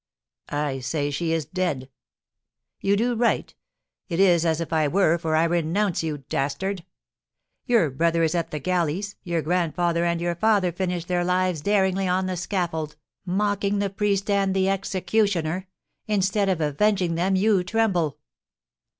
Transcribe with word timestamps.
"I 0.49 0.79
say 0.79 1.11
she 1.11 1.31
is 1.31 1.45
dead." 1.45 1.87
"You 2.79 2.97
do 2.97 3.13
right; 3.13 3.53
it 4.09 4.19
is 4.19 4.47
as 4.47 4.59
if 4.59 4.73
I 4.73 4.87
were, 4.87 5.19
for 5.19 5.35
I 5.35 5.43
renounce 5.43 6.01
you, 6.01 6.23
dastard! 6.27 6.83
Your 7.67 7.91
brother 7.91 8.23
is 8.23 8.33
at 8.33 8.49
the 8.49 8.57
galleys; 8.57 9.15
your 9.21 9.43
grandfather 9.43 10.03
and 10.03 10.19
your 10.19 10.33
father 10.33 10.71
finished 10.71 11.07
their 11.07 11.23
lives 11.23 11.61
daringly 11.61 12.07
on 12.07 12.25
the 12.25 12.35
scaffold, 12.35 12.95
mocking 13.27 13.77
the 13.77 13.91
priest 13.91 14.27
and 14.27 14.55
the 14.55 14.69
executioner! 14.69 15.67
Instead 16.07 16.49
of 16.49 16.61
avenging 16.61 17.13
them 17.13 17.35
you 17.35 17.63
tremble!" 17.63 18.17